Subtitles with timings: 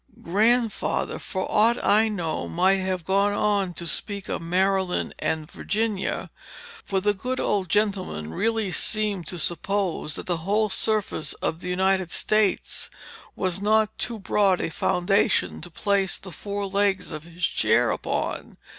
[0.23, 6.31] Grandfather, for aught I know, might have gone on to speak of Maryland and Virginia;
[6.83, 11.69] for the good old gentleman really seemed to suppose, that the whole surface of the
[11.69, 12.89] United States
[13.35, 18.57] was not too broad a foundation to place the four legs of his chair upon.